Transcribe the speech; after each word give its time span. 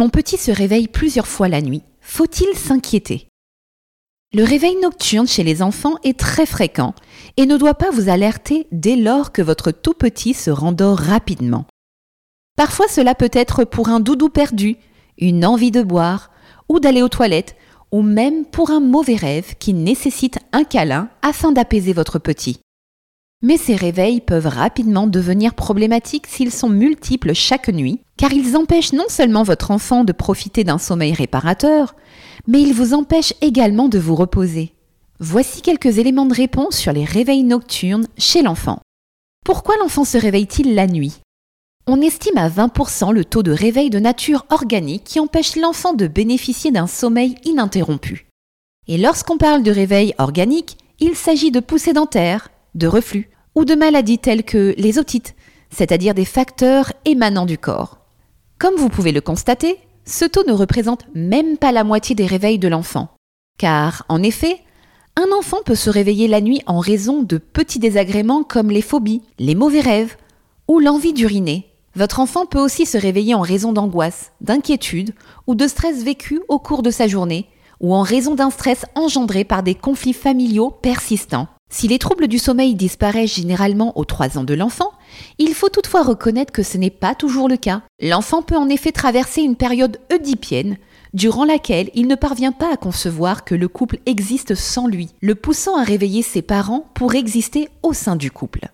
Mon 0.00 0.08
petit 0.08 0.38
se 0.38 0.50
réveille 0.50 0.88
plusieurs 0.88 1.26
fois 1.26 1.48
la 1.48 1.60
nuit. 1.60 1.82
Faut-il 2.00 2.56
s'inquiéter? 2.56 3.28
Le 4.32 4.44
réveil 4.44 4.76
nocturne 4.80 5.28
chez 5.28 5.44
les 5.44 5.60
enfants 5.60 5.96
est 6.04 6.18
très 6.18 6.46
fréquent 6.46 6.94
et 7.36 7.44
ne 7.44 7.58
doit 7.58 7.74
pas 7.74 7.90
vous 7.90 8.08
alerter 8.08 8.66
dès 8.72 8.96
lors 8.96 9.30
que 9.30 9.42
votre 9.42 9.72
tout 9.72 9.92
petit 9.92 10.32
se 10.32 10.50
rendort 10.50 10.96
rapidement. 10.96 11.66
Parfois 12.56 12.88
cela 12.88 13.14
peut 13.14 13.28
être 13.34 13.64
pour 13.64 13.90
un 13.90 14.00
doudou 14.00 14.30
perdu, 14.30 14.78
une 15.18 15.44
envie 15.44 15.70
de 15.70 15.82
boire 15.82 16.30
ou 16.70 16.80
d'aller 16.80 17.02
aux 17.02 17.10
toilettes 17.10 17.54
ou 17.92 18.00
même 18.00 18.46
pour 18.46 18.70
un 18.70 18.80
mauvais 18.80 19.16
rêve 19.16 19.56
qui 19.58 19.74
nécessite 19.74 20.38
un 20.54 20.64
câlin 20.64 21.10
afin 21.20 21.52
d'apaiser 21.52 21.92
votre 21.92 22.18
petit. 22.18 22.60
Mais 23.42 23.58
ces 23.58 23.76
réveils 23.76 24.22
peuvent 24.22 24.46
rapidement 24.46 25.06
devenir 25.06 25.52
problématiques 25.52 26.26
s'ils 26.26 26.52
sont 26.52 26.70
multiples 26.70 27.34
chaque 27.34 27.68
nuit, 27.68 28.00
car 28.20 28.34
ils 28.34 28.54
empêchent 28.54 28.92
non 28.92 29.06
seulement 29.08 29.44
votre 29.44 29.70
enfant 29.70 30.04
de 30.04 30.12
profiter 30.12 30.62
d'un 30.62 30.76
sommeil 30.76 31.14
réparateur, 31.14 31.94
mais 32.46 32.60
ils 32.60 32.74
vous 32.74 32.92
empêchent 32.92 33.32
également 33.40 33.88
de 33.88 33.98
vous 33.98 34.14
reposer. 34.14 34.74
Voici 35.20 35.62
quelques 35.62 35.96
éléments 35.96 36.26
de 36.26 36.34
réponse 36.34 36.76
sur 36.76 36.92
les 36.92 37.06
réveils 37.06 37.44
nocturnes 37.44 38.06
chez 38.18 38.42
l'enfant. 38.42 38.80
Pourquoi 39.42 39.78
l'enfant 39.78 40.04
se 40.04 40.18
réveille-t-il 40.18 40.74
la 40.74 40.86
nuit? 40.86 41.20
On 41.86 42.02
estime 42.02 42.36
à 42.36 42.50
20% 42.50 43.10
le 43.10 43.24
taux 43.24 43.42
de 43.42 43.52
réveil 43.52 43.88
de 43.88 43.98
nature 43.98 44.44
organique 44.50 45.04
qui 45.04 45.18
empêche 45.18 45.56
l'enfant 45.56 45.94
de 45.94 46.06
bénéficier 46.06 46.70
d'un 46.70 46.86
sommeil 46.86 47.36
ininterrompu. 47.44 48.26
Et 48.86 48.98
lorsqu'on 48.98 49.38
parle 49.38 49.62
de 49.62 49.70
réveil 49.70 50.14
organique, 50.18 50.76
il 50.98 51.16
s'agit 51.16 51.52
de 51.52 51.60
poussées 51.60 51.94
dentaires, 51.94 52.50
de 52.74 52.86
reflux 52.86 53.30
ou 53.54 53.64
de 53.64 53.74
maladies 53.74 54.18
telles 54.18 54.44
que 54.44 54.74
les 54.76 54.98
otites, 54.98 55.34
c'est-à-dire 55.70 56.12
des 56.12 56.26
facteurs 56.26 56.92
émanant 57.06 57.46
du 57.46 57.56
corps. 57.56 57.99
Comme 58.60 58.76
vous 58.76 58.90
pouvez 58.90 59.10
le 59.10 59.22
constater, 59.22 59.78
ce 60.04 60.26
taux 60.26 60.44
ne 60.46 60.52
représente 60.52 61.06
même 61.14 61.56
pas 61.56 61.72
la 61.72 61.82
moitié 61.82 62.14
des 62.14 62.26
réveils 62.26 62.58
de 62.58 62.68
l'enfant. 62.68 63.08
Car, 63.58 64.04
en 64.10 64.22
effet, 64.22 64.58
un 65.16 65.34
enfant 65.34 65.62
peut 65.64 65.74
se 65.74 65.88
réveiller 65.88 66.28
la 66.28 66.42
nuit 66.42 66.60
en 66.66 66.78
raison 66.78 67.22
de 67.22 67.38
petits 67.38 67.78
désagréments 67.78 68.42
comme 68.42 68.70
les 68.70 68.82
phobies, 68.82 69.22
les 69.38 69.54
mauvais 69.54 69.80
rêves 69.80 70.14
ou 70.68 70.78
l'envie 70.78 71.14
d'uriner. 71.14 71.72
Votre 71.96 72.20
enfant 72.20 72.44
peut 72.44 72.60
aussi 72.60 72.84
se 72.84 72.98
réveiller 72.98 73.34
en 73.34 73.40
raison 73.40 73.72
d'angoisse, 73.72 74.32
d'inquiétude 74.42 75.14
ou 75.46 75.54
de 75.54 75.66
stress 75.66 76.04
vécu 76.04 76.42
au 76.48 76.58
cours 76.58 76.82
de 76.82 76.90
sa 76.90 77.08
journée, 77.08 77.48
ou 77.80 77.94
en 77.94 78.02
raison 78.02 78.34
d'un 78.34 78.50
stress 78.50 78.84
engendré 78.94 79.44
par 79.44 79.62
des 79.62 79.74
conflits 79.74 80.12
familiaux 80.12 80.70
persistants. 80.70 81.48
Si 81.72 81.86
les 81.86 82.00
troubles 82.00 82.26
du 82.26 82.40
sommeil 82.40 82.74
disparaissent 82.74 83.36
généralement 83.36 83.96
aux 83.96 84.04
3 84.04 84.38
ans 84.38 84.44
de 84.44 84.54
l'enfant, 84.54 84.90
il 85.38 85.54
faut 85.54 85.68
toutefois 85.68 86.02
reconnaître 86.02 86.52
que 86.52 86.64
ce 86.64 86.76
n'est 86.76 86.90
pas 86.90 87.14
toujours 87.14 87.48
le 87.48 87.56
cas. 87.56 87.82
L'enfant 88.02 88.42
peut 88.42 88.56
en 88.56 88.68
effet 88.68 88.90
traverser 88.90 89.42
une 89.42 89.54
période 89.54 90.00
oedipienne, 90.12 90.78
durant 91.14 91.44
laquelle 91.44 91.90
il 91.94 92.08
ne 92.08 92.16
parvient 92.16 92.50
pas 92.50 92.72
à 92.72 92.76
concevoir 92.76 93.44
que 93.44 93.54
le 93.54 93.68
couple 93.68 94.00
existe 94.04 94.56
sans 94.56 94.88
lui, 94.88 95.10
le 95.20 95.36
poussant 95.36 95.76
à 95.76 95.84
réveiller 95.84 96.22
ses 96.22 96.42
parents 96.42 96.90
pour 96.94 97.14
exister 97.14 97.68
au 97.84 97.92
sein 97.92 98.16
du 98.16 98.32
couple. 98.32 98.68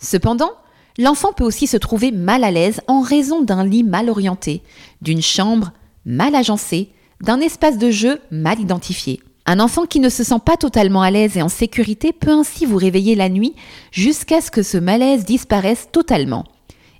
Cependant, 0.00 0.50
l'enfant 0.98 1.32
peut 1.32 1.44
aussi 1.44 1.68
se 1.68 1.76
trouver 1.76 2.10
mal 2.10 2.42
à 2.42 2.50
l'aise 2.50 2.80
en 2.88 3.00
raison 3.00 3.42
d'un 3.42 3.64
lit 3.64 3.84
mal 3.84 4.10
orienté, 4.10 4.62
d'une 5.02 5.22
chambre 5.22 5.72
mal 6.04 6.34
agencée, 6.34 6.90
d'un 7.20 7.38
espace 7.38 7.78
de 7.78 7.90
jeu 7.90 8.18
mal 8.32 8.58
identifié. 8.58 9.20
Un 9.50 9.58
enfant 9.58 9.84
qui 9.84 9.98
ne 9.98 10.10
se 10.10 10.22
sent 10.22 10.38
pas 10.46 10.56
totalement 10.56 11.02
à 11.02 11.10
l'aise 11.10 11.36
et 11.36 11.42
en 11.42 11.48
sécurité 11.48 12.12
peut 12.12 12.30
ainsi 12.30 12.66
vous 12.66 12.76
réveiller 12.76 13.16
la 13.16 13.28
nuit 13.28 13.56
jusqu'à 13.90 14.40
ce 14.40 14.48
que 14.48 14.62
ce 14.62 14.78
malaise 14.78 15.24
disparaisse 15.24 15.88
totalement. 15.90 16.44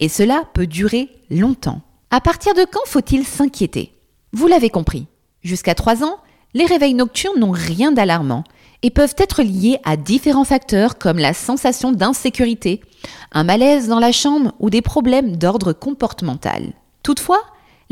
Et 0.00 0.08
cela 0.08 0.42
peut 0.52 0.66
durer 0.66 1.08
longtemps. 1.30 1.82
À 2.10 2.20
partir 2.20 2.54
de 2.54 2.64
quand 2.64 2.84
faut-il 2.84 3.24
s'inquiéter? 3.24 3.92
Vous 4.32 4.48
l'avez 4.48 4.70
compris. 4.70 5.06
Jusqu'à 5.42 5.76
3 5.76 6.02
ans, 6.02 6.16
les 6.52 6.66
réveils 6.66 6.94
nocturnes 6.94 7.38
n'ont 7.38 7.52
rien 7.52 7.92
d'alarmant 7.92 8.42
et 8.82 8.90
peuvent 8.90 9.14
être 9.18 9.44
liés 9.44 9.78
à 9.84 9.96
différents 9.96 10.42
facteurs 10.42 10.98
comme 10.98 11.20
la 11.20 11.34
sensation 11.34 11.92
d'insécurité, 11.92 12.80
un 13.30 13.44
malaise 13.44 13.86
dans 13.86 14.00
la 14.00 14.10
chambre 14.10 14.50
ou 14.58 14.68
des 14.68 14.82
problèmes 14.82 15.36
d'ordre 15.36 15.72
comportemental. 15.72 16.72
Toutefois, 17.04 17.40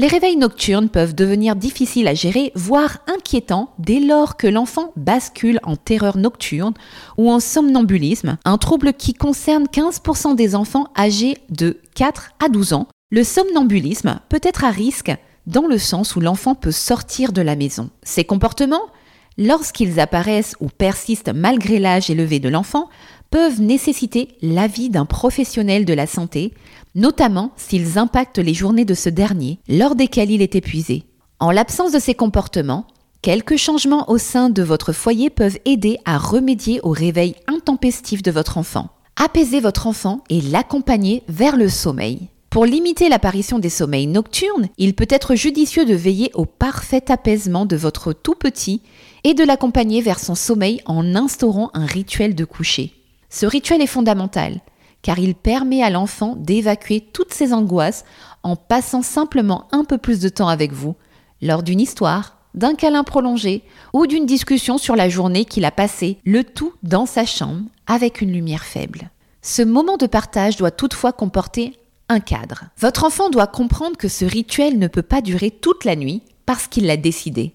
les 0.00 0.06
réveils 0.06 0.38
nocturnes 0.38 0.88
peuvent 0.88 1.14
devenir 1.14 1.56
difficiles 1.56 2.08
à 2.08 2.14
gérer, 2.14 2.52
voire 2.54 3.00
inquiétants, 3.06 3.74
dès 3.78 4.00
lors 4.00 4.38
que 4.38 4.46
l'enfant 4.46 4.94
bascule 4.96 5.60
en 5.62 5.76
terreur 5.76 6.16
nocturne 6.16 6.72
ou 7.18 7.30
en 7.30 7.38
somnambulisme, 7.38 8.38
un 8.46 8.56
trouble 8.56 8.94
qui 8.94 9.12
concerne 9.12 9.64
15% 9.66 10.36
des 10.36 10.54
enfants 10.54 10.86
âgés 10.96 11.36
de 11.50 11.76
4 11.96 12.30
à 12.42 12.48
12 12.48 12.72
ans. 12.72 12.88
Le 13.10 13.22
somnambulisme 13.22 14.20
peut 14.30 14.40
être 14.42 14.64
à 14.64 14.70
risque 14.70 15.14
dans 15.46 15.66
le 15.66 15.76
sens 15.76 16.16
où 16.16 16.20
l'enfant 16.20 16.54
peut 16.54 16.72
sortir 16.72 17.34
de 17.34 17.42
la 17.42 17.54
maison. 17.54 17.90
Ces 18.02 18.24
comportements, 18.24 18.88
lorsqu'ils 19.36 20.00
apparaissent 20.00 20.56
ou 20.60 20.68
persistent 20.68 21.34
malgré 21.34 21.78
l'âge 21.78 22.08
élevé 22.08 22.40
de 22.40 22.48
l'enfant, 22.48 22.88
peuvent 23.30 23.60
nécessiter 23.60 24.28
l'avis 24.42 24.90
d'un 24.90 25.06
professionnel 25.06 25.84
de 25.84 25.94
la 25.94 26.06
santé, 26.06 26.52
notamment 26.94 27.52
s'ils 27.56 27.98
impactent 27.98 28.38
les 28.38 28.54
journées 28.54 28.84
de 28.84 28.94
ce 28.94 29.08
dernier 29.08 29.58
lors 29.68 29.94
desquelles 29.94 30.30
il 30.30 30.42
est 30.42 30.56
épuisé. 30.56 31.04
En 31.38 31.50
l'absence 31.50 31.92
de 31.92 31.98
ces 31.98 32.14
comportements, 32.14 32.86
quelques 33.22 33.56
changements 33.56 34.10
au 34.10 34.18
sein 34.18 34.50
de 34.50 34.62
votre 34.62 34.92
foyer 34.92 35.30
peuvent 35.30 35.58
aider 35.64 35.98
à 36.04 36.18
remédier 36.18 36.80
au 36.82 36.90
réveil 36.90 37.34
intempestif 37.46 38.22
de 38.22 38.30
votre 38.30 38.58
enfant. 38.58 38.90
Apaisez 39.16 39.60
votre 39.60 39.86
enfant 39.86 40.24
et 40.28 40.40
l'accompagner 40.40 41.22
vers 41.28 41.56
le 41.56 41.68
sommeil. 41.68 42.28
Pour 42.50 42.64
limiter 42.64 43.08
l'apparition 43.08 43.60
des 43.60 43.68
sommeils 43.68 44.08
nocturnes, 44.08 44.68
il 44.76 44.94
peut 44.94 45.06
être 45.08 45.36
judicieux 45.36 45.84
de 45.84 45.94
veiller 45.94 46.32
au 46.34 46.46
parfait 46.46 47.12
apaisement 47.12 47.64
de 47.64 47.76
votre 47.76 48.12
tout 48.12 48.34
petit 48.34 48.82
et 49.22 49.34
de 49.34 49.44
l'accompagner 49.44 50.00
vers 50.00 50.18
son 50.18 50.34
sommeil 50.34 50.80
en 50.84 51.14
instaurant 51.14 51.70
un 51.74 51.86
rituel 51.86 52.34
de 52.34 52.44
coucher. 52.44 52.92
Ce 53.30 53.46
rituel 53.46 53.80
est 53.80 53.86
fondamental 53.86 54.60
car 55.02 55.18
il 55.18 55.34
permet 55.34 55.82
à 55.82 55.90
l'enfant 55.90 56.36
d'évacuer 56.36 57.00
toutes 57.00 57.32
ses 57.32 57.52
angoisses 57.52 58.04
en 58.42 58.56
passant 58.56 59.02
simplement 59.02 59.68
un 59.72 59.84
peu 59.84 59.98
plus 59.98 60.20
de 60.20 60.28
temps 60.28 60.48
avec 60.48 60.72
vous 60.72 60.96
lors 61.42 61.62
d'une 61.62 61.80
histoire, 61.80 62.36
d'un 62.54 62.74
câlin 62.74 63.04
prolongé 63.04 63.62
ou 63.92 64.06
d'une 64.06 64.26
discussion 64.26 64.76
sur 64.76 64.96
la 64.96 65.08
journée 65.08 65.44
qu'il 65.44 65.64
a 65.64 65.70
passée, 65.70 66.18
le 66.24 66.44
tout 66.44 66.74
dans 66.82 67.06
sa 67.06 67.24
chambre 67.24 67.62
avec 67.86 68.20
une 68.20 68.32
lumière 68.32 68.64
faible. 68.64 69.10
Ce 69.42 69.62
moment 69.62 69.96
de 69.96 70.06
partage 70.06 70.56
doit 70.56 70.70
toutefois 70.70 71.12
comporter 71.12 71.78
un 72.08 72.20
cadre. 72.20 72.64
Votre 72.78 73.04
enfant 73.04 73.30
doit 73.30 73.46
comprendre 73.46 73.96
que 73.96 74.08
ce 74.08 74.24
rituel 74.24 74.78
ne 74.78 74.88
peut 74.88 75.02
pas 75.02 75.22
durer 75.22 75.50
toute 75.50 75.84
la 75.84 75.96
nuit 75.96 76.22
parce 76.44 76.66
qu'il 76.66 76.86
l'a 76.86 76.96
décidé. 76.96 77.54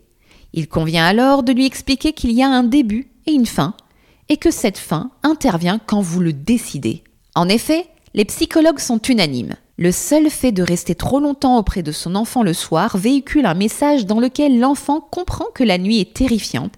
Il 0.53 0.67
convient 0.67 1.05
alors 1.05 1.43
de 1.43 1.51
lui 1.51 1.65
expliquer 1.65 2.13
qu'il 2.13 2.31
y 2.31 2.41
a 2.41 2.47
un 2.47 2.63
début 2.63 3.09
et 3.27 3.33
une 3.33 3.45
fin 3.45 3.75
et 4.29 4.37
que 4.37 4.51
cette 4.51 4.77
fin 4.77 5.11
intervient 5.23 5.79
quand 5.79 6.01
vous 6.01 6.19
le 6.19 6.33
décidez. 6.33 7.03
En 7.35 7.49
effet, 7.49 7.87
les 8.13 8.25
psychologues 8.25 8.79
sont 8.79 9.01
unanimes. 9.01 9.55
Le 9.77 9.91
seul 9.91 10.29
fait 10.29 10.53
de 10.53 10.63
rester 10.63 10.95
trop 10.95 11.19
longtemps 11.19 11.57
auprès 11.57 11.83
de 11.83 11.91
son 11.91 12.15
enfant 12.15 12.43
le 12.43 12.53
soir 12.53 12.97
véhicule 12.97 13.45
un 13.45 13.53
message 13.53 14.05
dans 14.05 14.21
lequel 14.21 14.59
l'enfant 14.59 15.01
comprend 15.01 15.47
que 15.53 15.65
la 15.65 15.77
nuit 15.77 15.99
est 15.99 16.13
terrifiante 16.13 16.73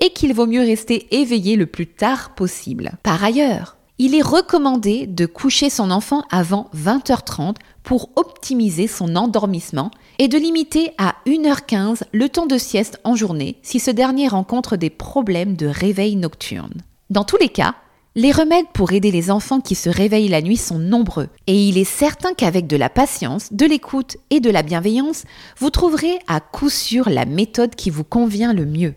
et 0.00 0.10
qu'il 0.10 0.34
vaut 0.34 0.46
mieux 0.46 0.62
rester 0.62 1.14
éveillé 1.14 1.54
le 1.54 1.66
plus 1.66 1.86
tard 1.86 2.34
possible. 2.34 2.92
Par 3.04 3.22
ailleurs, 3.22 3.76
il 3.98 4.14
est 4.14 4.22
recommandé 4.22 5.06
de 5.06 5.26
coucher 5.26 5.70
son 5.70 5.90
enfant 5.90 6.24
avant 6.30 6.70
20h30 6.74 7.56
pour 7.82 8.10
optimiser 8.16 8.86
son 8.86 9.14
endormissement 9.14 9.90
et 10.18 10.26
de 10.26 10.38
limiter 10.38 10.92
à 10.98 11.16
1h15 11.26 12.02
le 12.10 12.28
temps 12.28 12.46
de 12.46 12.58
sieste 12.58 12.98
en 13.04 13.14
journée 13.14 13.58
si 13.62 13.78
ce 13.78 13.90
dernier 13.90 14.26
rencontre 14.26 14.76
des 14.76 14.90
problèmes 14.90 15.54
de 15.54 15.66
réveil 15.66 16.16
nocturne. 16.16 16.82
Dans 17.10 17.24
tous 17.24 17.38
les 17.38 17.48
cas, 17.48 17.74
les 18.14 18.30
remèdes 18.30 18.68
pour 18.72 18.92
aider 18.92 19.10
les 19.10 19.32
enfants 19.32 19.60
qui 19.60 19.74
se 19.74 19.90
réveillent 19.90 20.28
la 20.28 20.42
nuit 20.42 20.56
sont 20.56 20.78
nombreux 20.78 21.28
et 21.48 21.60
il 21.60 21.76
est 21.76 21.82
certain 21.82 22.34
qu'avec 22.34 22.68
de 22.68 22.76
la 22.76 22.88
patience, 22.88 23.52
de 23.52 23.66
l'écoute 23.66 24.16
et 24.30 24.38
de 24.38 24.48
la 24.48 24.62
bienveillance, 24.62 25.24
vous 25.58 25.70
trouverez 25.70 26.20
à 26.28 26.38
coup 26.38 26.68
sûr 26.68 27.10
la 27.10 27.24
méthode 27.24 27.74
qui 27.74 27.90
vous 27.90 28.04
convient 28.04 28.52
le 28.52 28.64
mieux. 28.64 28.94